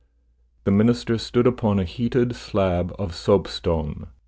The 0.63 0.71
minister 0.71 1.19
stood 1.19 1.45
upon 1.45 1.77
a 1.77 1.83
heated 1.83 2.35
slab 2.35 2.91
of 2.97 3.13
soap 3.13 3.47
stone. 3.47 4.07